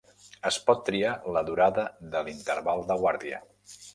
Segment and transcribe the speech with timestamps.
[0.49, 1.85] Es pot triar la durada
[2.17, 3.41] de l'Interval de Guàrdia.